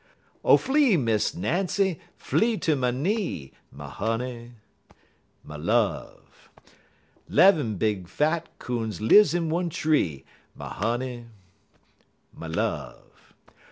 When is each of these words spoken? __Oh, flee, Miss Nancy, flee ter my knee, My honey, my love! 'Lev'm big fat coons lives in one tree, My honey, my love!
__Oh, 0.49 0.59
flee, 0.59 0.97
Miss 0.97 1.35
Nancy, 1.35 1.99
flee 2.17 2.57
ter 2.57 2.75
my 2.75 2.89
knee, 2.89 3.51
My 3.71 3.87
honey, 3.87 4.53
my 5.43 5.57
love! 5.57 6.49
'Lev'm 7.29 7.75
big 7.77 8.07
fat 8.07 8.49
coons 8.57 8.99
lives 8.99 9.35
in 9.35 9.47
one 9.47 9.69
tree, 9.69 10.25
My 10.55 10.69
honey, 10.69 11.27
my 12.33 12.47
love! 12.47 13.35